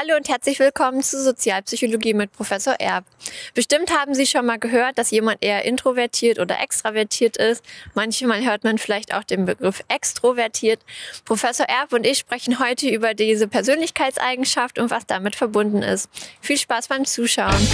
[0.00, 3.04] Hallo und herzlich willkommen zu Sozialpsychologie mit Professor Erb.
[3.54, 7.64] Bestimmt haben Sie schon mal gehört, dass jemand eher introvertiert oder extravertiert ist.
[7.94, 10.78] Manchmal hört man vielleicht auch den Begriff extrovertiert.
[11.24, 16.08] Professor Erb und ich sprechen heute über diese Persönlichkeitseigenschaft und was damit verbunden ist.
[16.40, 17.66] Viel Spaß beim Zuschauen.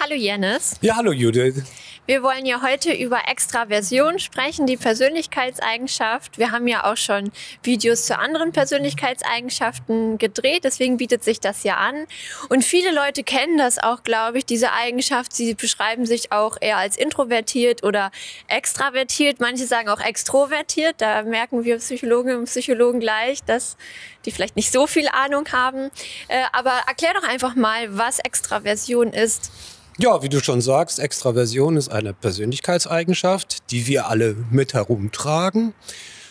[0.00, 0.78] Hallo Jennis.
[0.80, 1.62] Ja, hallo Judith.
[2.06, 6.36] Wir wollen ja heute über Extraversion sprechen, die Persönlichkeitseigenschaft.
[6.36, 11.78] Wir haben ja auch schon Videos zu anderen Persönlichkeitseigenschaften gedreht, deswegen bietet sich das ja
[11.78, 12.04] an.
[12.50, 15.32] Und viele Leute kennen das auch, glaube ich, diese Eigenschaft.
[15.32, 18.10] Sie beschreiben sich auch eher als introvertiert oder
[18.48, 19.40] extravertiert.
[19.40, 20.96] Manche sagen auch extrovertiert.
[20.98, 23.78] Da merken wir Psychologen und Psychologen gleich, dass
[24.26, 25.90] die vielleicht nicht so viel Ahnung haben.
[26.28, 29.50] Äh, aber erklär doch einfach mal, was Extraversion ist.
[29.98, 35.72] Ja, wie du schon sagst, Extraversion ist eine Persönlichkeitseigenschaft, die wir alle mit herumtragen.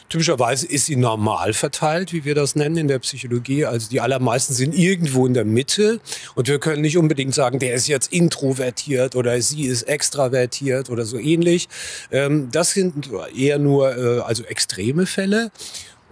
[0.09, 3.65] Typischerweise ist sie normal verteilt, wie wir das nennen in der Psychologie.
[3.65, 6.01] Also die allermeisten sind irgendwo in der Mitte
[6.35, 11.05] und wir können nicht unbedingt sagen, der ist jetzt introvertiert oder sie ist extravertiert oder
[11.05, 11.69] so ähnlich.
[12.11, 15.51] Ähm, das sind eher nur äh, also extreme Fälle.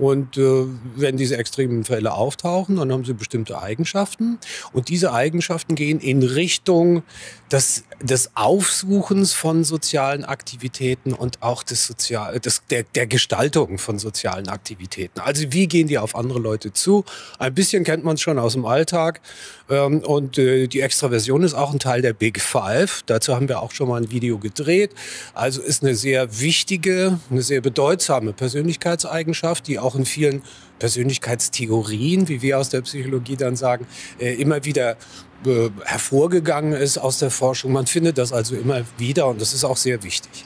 [0.02, 4.39] Und äh, wenn diese extremen Fälle auftauchen, dann haben sie bestimmte Eigenschaften.
[4.73, 7.03] Und diese Eigenschaften gehen in Richtung
[7.52, 13.99] des, des Aufsuchens von sozialen Aktivitäten und auch des Sozial des, der, der Gestaltung von
[13.99, 15.19] sozialen Aktivitäten.
[15.19, 17.05] Also wie gehen die auf andere Leute zu?
[17.38, 19.22] Ein bisschen kennt man es schon aus dem Alltag.
[19.69, 23.03] Ähm, und äh, die Extraversion ist auch ein Teil der Big Five.
[23.05, 24.91] Dazu haben wir auch schon mal ein Video gedreht.
[25.33, 30.44] Also ist eine sehr wichtige, eine sehr bedeutsame Persönlichkeitseigenschaft, die auch in vielen
[30.80, 33.86] Persönlichkeitstheorien, wie wir aus der Psychologie dann sagen,
[34.20, 34.97] äh, immer wieder
[35.45, 37.72] äh, hervorgegangen ist aus der Forschung.
[37.72, 40.45] Man findet das also immer wieder und das ist auch sehr wichtig.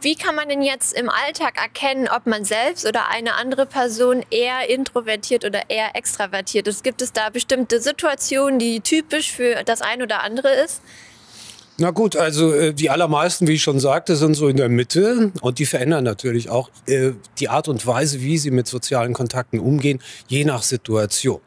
[0.00, 4.24] Wie kann man denn jetzt im Alltag erkennen, ob man selbst oder eine andere Person
[4.30, 6.84] eher introvertiert oder eher extravertiert ist?
[6.84, 10.82] Gibt es da bestimmte Situationen, die typisch für das eine oder andere ist?
[11.80, 15.30] Na gut, also äh, die allermeisten, wie ich schon sagte, sind so in der Mitte
[15.42, 19.60] und die verändern natürlich auch äh, die Art und Weise, wie sie mit sozialen Kontakten
[19.60, 21.40] umgehen, je nach Situation.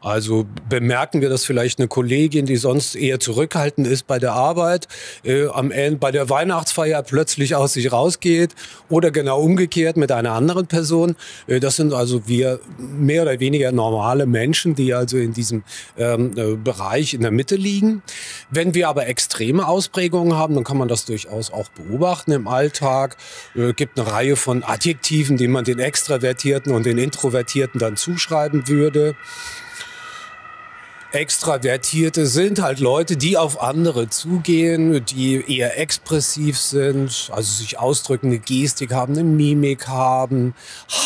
[0.00, 4.88] Also bemerken wir, dass vielleicht eine Kollegin, die sonst eher zurückhaltend ist bei der Arbeit,
[5.24, 8.54] äh, am Ende bei der Weihnachtsfeier plötzlich aus sich rausgeht
[8.88, 11.16] oder genau umgekehrt mit einer anderen Person.
[11.46, 15.64] Äh, das sind also wir mehr oder weniger normale Menschen, die also in diesem
[15.98, 18.02] ähm, äh, Bereich in der Mitte liegen.
[18.50, 23.18] Wenn wir aber extreme Ausprägungen haben, dann kann man das durchaus auch beobachten im Alltag.
[23.54, 28.66] Äh, gibt eine Reihe von Adjektiven, die man den Extravertierten und den Introvertierten dann zuschreiben
[28.66, 29.14] würde.
[31.12, 38.38] Extravertierte sind halt Leute, die auf andere zugehen, die eher expressiv sind, also sich ausdrückende
[38.38, 40.54] Gestik haben, eine Mimik haben,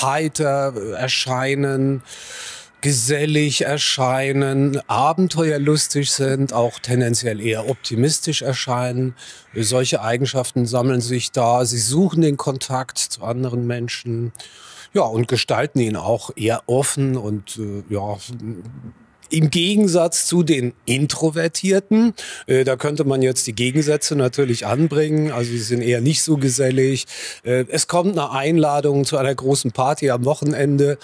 [0.03, 2.03] heiter erscheinen,
[2.83, 9.15] gesellig erscheinen, abenteuerlustig sind, auch tendenziell eher optimistisch erscheinen.
[9.55, 11.65] Solche Eigenschaften sammeln sich da.
[11.65, 14.33] Sie suchen den Kontakt zu anderen Menschen.
[14.93, 18.19] Ja, und gestalten ihn auch eher offen und äh, ja,
[19.31, 22.15] im Gegensatz zu den Introvertierten,
[22.47, 25.33] äh, da könnte man jetzt die Gegensätze natürlich anbringen.
[25.33, 27.07] Also sie sind eher nicht so gesellig.
[27.43, 30.99] Äh, es kommt eine Einladung zu einer großen Party am Wochenende.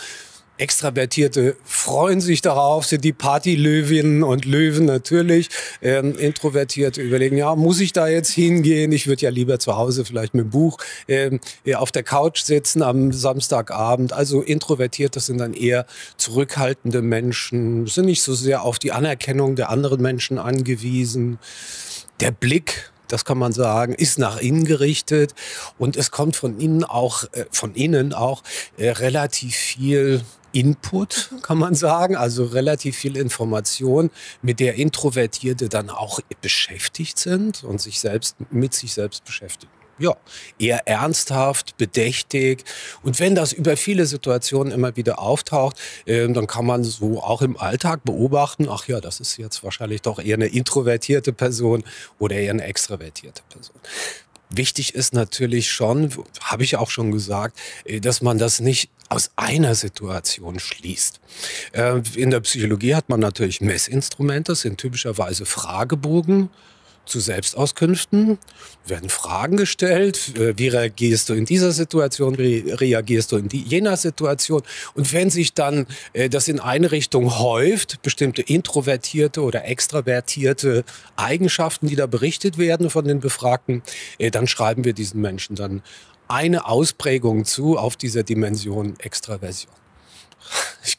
[0.61, 5.49] Extravertierte freuen sich darauf, sind die Partylöwinnen und Löwen natürlich.
[5.81, 8.93] Ähm, Introvertierte überlegen, ja, muss ich da jetzt hingehen?
[8.93, 10.77] Ich würde ja lieber zu Hause vielleicht mit dem Buch
[11.09, 11.41] ähm,
[11.75, 14.13] auf der Couch sitzen am Samstagabend.
[14.13, 15.87] Also Introvertierte sind dann eher
[16.19, 21.39] zurückhaltende Menschen, sind nicht so sehr auf die Anerkennung der anderen Menschen angewiesen.
[22.21, 25.35] Der Blick das kann man sagen, ist nach innen gerichtet
[25.79, 28.45] und es kommt von innen auch, äh, von innen auch
[28.77, 30.23] äh, relativ viel
[30.53, 34.11] Input, kann man sagen, also relativ viel Information,
[34.43, 39.73] mit der Introvertierte dann auch beschäftigt sind und sich selbst mit sich selbst beschäftigen.
[40.01, 40.17] Ja,
[40.59, 42.65] eher ernsthaft, bedächtig.
[43.03, 45.77] Und wenn das über viele Situationen immer wieder auftaucht,
[46.07, 50.01] äh, dann kann man so auch im Alltag beobachten, ach ja, das ist jetzt wahrscheinlich
[50.01, 51.85] doch eher eine introvertierte Person
[52.19, 53.77] oder eher eine extrovertierte Person.
[54.51, 59.31] Wichtig ist natürlich schon, habe ich auch schon gesagt, äh, dass man das nicht aus
[59.37, 61.21] einer Situation schließt.
[61.73, 66.51] Äh, in der Psychologie hat man natürlich Messinstrumente, das sind typischerweise Fragebogen
[67.11, 68.39] zu Selbstauskünften,
[68.87, 73.63] werden Fragen gestellt, äh, wie reagierst du in dieser Situation, wie reagierst du in die,
[73.63, 74.63] jener Situation.
[74.95, 80.85] Und wenn sich dann äh, das in eine Richtung häuft, bestimmte introvertierte oder extravertierte
[81.17, 83.83] Eigenschaften, die da berichtet werden von den Befragten,
[84.19, 85.83] äh, dann schreiben wir diesen Menschen dann
[86.29, 89.80] eine Ausprägung zu auf dieser Dimension Extraversion.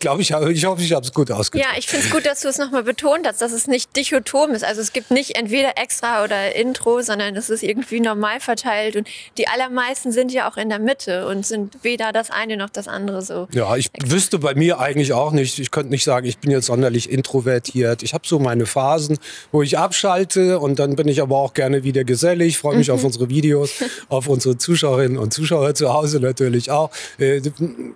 [0.01, 1.69] Ich glaube, ich, ich hoffe, ich habe es gut ausgedrückt.
[1.71, 4.50] Ja, ich finde es gut, dass du es nochmal betont hast, dass es nicht dichotom
[4.50, 4.63] ist.
[4.63, 8.95] Also es gibt nicht entweder extra oder Intro, sondern es ist irgendwie normal verteilt.
[8.95, 9.07] Und
[9.38, 12.88] die allermeisten sind ja auch in der Mitte und sind weder das eine noch das
[12.88, 13.48] andere so.
[13.53, 15.59] Ja, ich wüsste bei mir eigentlich auch nicht.
[15.59, 18.01] Ich könnte nicht sagen, ich bin jetzt sonderlich introvertiert.
[18.01, 19.19] Ich habe so meine Phasen,
[19.51, 22.57] wo ich abschalte und dann bin ich aber auch gerne wieder gesellig.
[22.57, 22.95] Freue mich mhm.
[22.95, 23.69] auf unsere Videos,
[24.09, 26.89] auf unsere Zuschauerinnen und Zuschauer zu Hause natürlich auch.
[27.19, 27.42] Äh,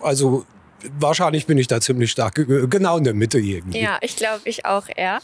[0.02, 0.46] also
[1.00, 3.80] wahrscheinlich bin ich da ziemlich stark, genau in der Mitte irgendwie.
[3.80, 5.20] Ja, ich glaube, ich auch eher.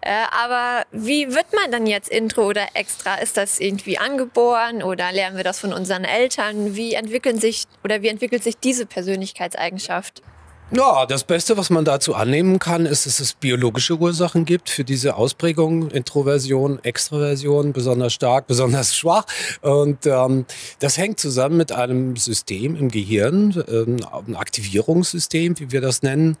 [0.00, 3.16] Äh, aber wie wird man dann jetzt Intro oder Extra?
[3.16, 6.74] Ist das irgendwie angeboren oder lernen wir das von unseren Eltern?
[6.76, 10.22] Wie entwickeln sich oder wie entwickelt sich diese Persönlichkeitseigenschaft?
[10.70, 14.82] Ja, das Beste, was man dazu annehmen kann, ist, dass es biologische Ursachen gibt für
[14.82, 19.26] diese Ausprägung, Introversion, Extraversion, besonders stark, besonders schwach.
[19.60, 20.46] Und ähm,
[20.78, 26.38] das hängt zusammen mit einem System im Gehirn, ähm, ein Aktivierungssystem, wie wir das nennen,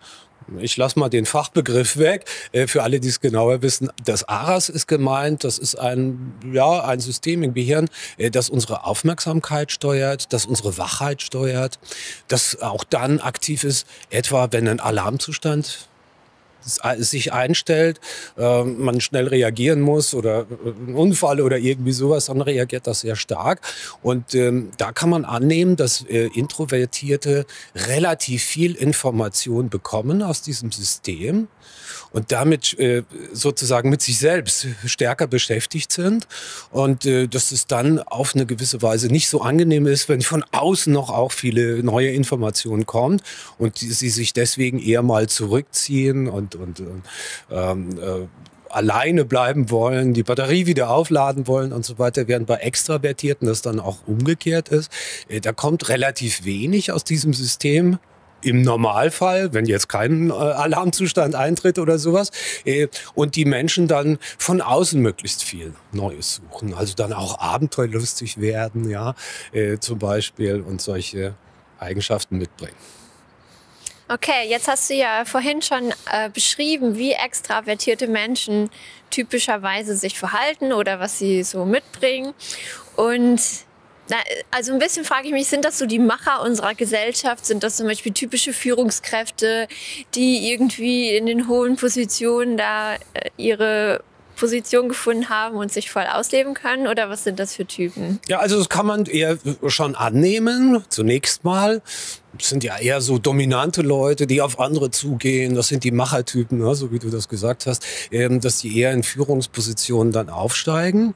[0.58, 2.24] ich lasse mal den Fachbegriff weg.
[2.52, 5.44] Äh, für alle, die es genauer wissen, das ARAS ist gemeint.
[5.44, 7.88] Das ist ein, ja, ein System im Gehirn,
[8.18, 11.78] äh, das unsere Aufmerksamkeit steuert, das unsere Wachheit steuert,
[12.28, 15.88] das auch dann aktiv ist, etwa wenn ein Alarmzustand
[16.64, 18.00] sich einstellt,
[18.36, 23.00] äh, man schnell reagieren muss oder äh, ein Unfall oder irgendwie sowas, dann reagiert das
[23.00, 23.60] sehr stark.
[24.02, 30.72] Und ähm, da kann man annehmen, dass äh, Introvertierte relativ viel Information bekommen aus diesem
[30.72, 31.48] System
[32.14, 33.02] und damit äh,
[33.32, 36.28] sozusagen mit sich selbst stärker beschäftigt sind
[36.70, 40.44] und äh, dass es dann auf eine gewisse Weise nicht so angenehm ist, wenn von
[40.52, 43.20] außen noch auch viele neue Informationen kommen
[43.58, 46.82] und die, sie sich deswegen eher mal zurückziehen und, und
[47.50, 48.26] ähm, äh,
[48.68, 53.60] alleine bleiben wollen, die Batterie wieder aufladen wollen und so weiter, während bei Extravertierten das
[53.60, 54.92] dann auch umgekehrt ist.
[55.28, 57.98] Äh, da kommt relativ wenig aus diesem System
[58.44, 62.30] im Normalfall, wenn jetzt kein äh, Alarmzustand eintritt oder sowas,
[62.64, 68.40] äh, und die Menschen dann von außen möglichst viel Neues suchen, also dann auch abenteuerlustig
[68.40, 69.14] werden, ja,
[69.52, 71.34] äh, zum Beispiel und solche
[71.78, 72.76] Eigenschaften mitbringen.
[74.06, 78.68] Okay, jetzt hast du ja vorhin schon äh, beschrieben, wie extravertierte Menschen
[79.08, 82.34] typischerweise sich verhalten oder was sie so mitbringen.
[82.96, 83.40] Und
[84.08, 84.16] na,
[84.50, 87.46] also ein bisschen frage ich mich, sind das so die Macher unserer Gesellschaft?
[87.46, 89.66] Sind das zum Beispiel typische Führungskräfte,
[90.14, 92.98] die irgendwie in den hohen Positionen da äh,
[93.36, 94.02] ihre
[94.36, 96.86] Position gefunden haben und sich voll ausleben können?
[96.86, 98.20] Oder was sind das für Typen?
[98.28, 101.80] Ja, also das kann man eher schon annehmen, zunächst mal.
[102.36, 105.54] Das sind ja eher so dominante Leute, die auf andere zugehen.
[105.54, 108.92] Das sind die Machertypen, ne, so wie du das gesagt hast, ähm, dass die eher
[108.92, 111.14] in Führungspositionen dann aufsteigen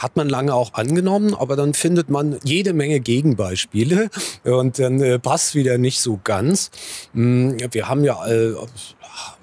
[0.00, 4.08] hat man lange auch angenommen, aber dann findet man jede Menge Gegenbeispiele
[4.44, 6.70] und dann äh, passt wieder nicht so ganz.
[7.12, 8.54] Mm, wir haben ja äh,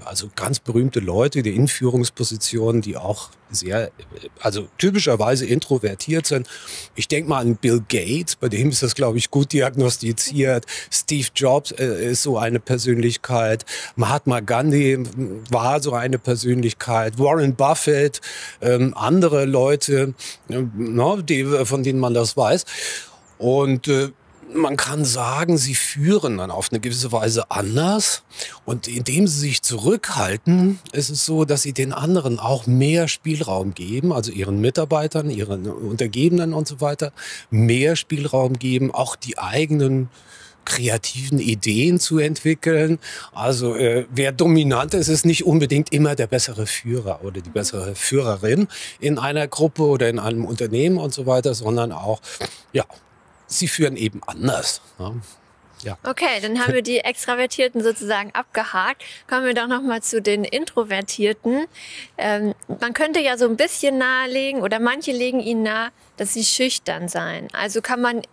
[0.04, 3.92] also ganz berühmte Leute, die in Führungspositionen, die auch sehr,
[4.40, 6.48] also typischerweise introvertiert sind.
[6.96, 10.66] Ich denke mal an Bill Gates, bei dem ist das, glaube ich, gut diagnostiziert.
[10.92, 13.66] Steve Jobs äh, ist so eine Persönlichkeit.
[13.96, 15.00] Mahatma Gandhi
[15.50, 17.20] war so eine Persönlichkeit.
[17.20, 18.22] Warren Buffett,
[18.62, 20.14] ähm, andere Leute,
[20.50, 22.66] äh, no, die, von denen man das weiß.
[23.38, 24.10] Und äh,
[24.54, 28.24] man kann sagen, sie führen dann auf eine gewisse Weise anders.
[28.66, 33.74] Und indem sie sich zurückhalten, ist es so, dass sie den anderen auch mehr Spielraum
[33.74, 37.12] geben, also ihren Mitarbeitern, ihren Untergebenen und so weiter,
[37.50, 40.10] mehr Spielraum geben, auch die eigenen
[40.66, 43.00] kreativen Ideen zu entwickeln.
[43.34, 47.96] Also äh, wer dominant ist, ist nicht unbedingt immer der bessere Führer oder die bessere
[47.96, 48.68] Führerin
[49.00, 52.20] in einer Gruppe oder in einem Unternehmen und so weiter, sondern auch
[52.74, 52.84] ja
[53.48, 54.82] sie führen eben anders.
[55.00, 55.22] Ne?
[55.84, 55.98] Ja.
[56.04, 59.04] Okay, dann haben wir die Extravertierten sozusagen abgehakt.
[59.30, 61.68] Kommen wir doch noch mal zu den Introvertierten.
[62.18, 66.44] Ähm, man könnte ja so ein bisschen nahelegen oder manche legen ihnen nahe, dass sie
[66.44, 67.48] schüchtern seien.
[67.54, 68.24] Also kann man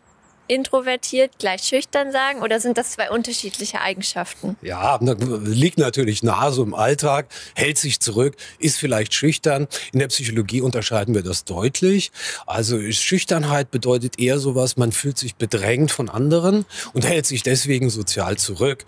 [0.46, 4.56] introvertiert gleich schüchtern sagen oder sind das zwei unterschiedliche Eigenschaften?
[4.62, 9.66] Ja, liegt natürlich nahe so im Alltag, hält sich zurück, ist vielleicht schüchtern.
[9.92, 12.12] In der Psychologie unterscheiden wir das deutlich.
[12.46, 17.90] Also Schüchternheit bedeutet eher sowas, man fühlt sich bedrängt von anderen und hält sich deswegen
[17.90, 18.84] sozial zurück.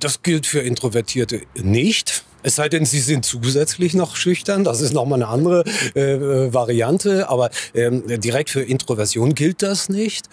[0.00, 2.24] Das gilt für Introvertierte nicht.
[2.44, 4.64] Es sei denn, Sie sind zusätzlich noch schüchtern.
[4.64, 5.64] Das ist nochmal eine andere
[5.96, 7.30] äh, äh, Variante.
[7.30, 10.28] Aber ähm, direkt für Introversion gilt das nicht.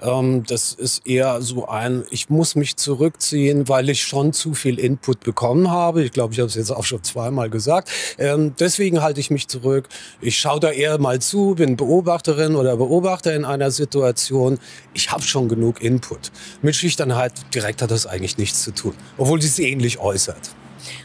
[0.00, 4.78] Ähm, das ist eher so ein, ich muss mich zurückziehen, weil ich schon zu viel
[4.78, 6.04] Input bekommen habe.
[6.04, 7.90] Ich glaube, ich habe es jetzt auch schon zweimal gesagt.
[8.16, 9.88] Ähm, deswegen halte ich mich zurück.
[10.20, 14.60] Ich schaue da eher mal zu, bin Beobachterin oder Beobachter in einer Situation.
[14.94, 16.30] Ich habe schon genug Input.
[16.62, 20.54] Mit Schüchternheit direkt hat das eigentlich nichts zu tun, obwohl sie es ähnlich äußert.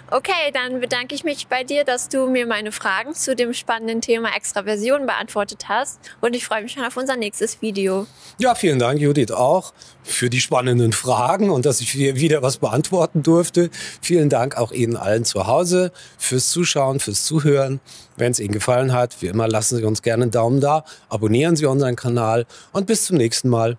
[0.09, 4.01] Okay, dann bedanke ich mich bei dir, dass du mir meine Fragen zu dem spannenden
[4.01, 5.99] Thema Extraversion beantwortet hast.
[6.19, 8.07] Und ich freue mich schon auf unser nächstes Video.
[8.37, 9.73] Ja, vielen Dank, Judith, auch
[10.03, 13.69] für die spannenden Fragen und dass ich wieder was beantworten durfte.
[14.01, 17.79] Vielen Dank auch Ihnen allen zu Hause fürs Zuschauen, fürs Zuhören.
[18.17, 21.55] Wenn es Ihnen gefallen hat, wie immer, lassen Sie uns gerne einen Daumen da, abonnieren
[21.55, 23.77] Sie unseren Kanal und bis zum nächsten Mal.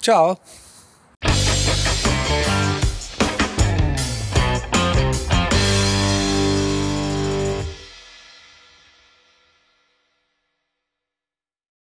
[0.00, 0.38] Ciao.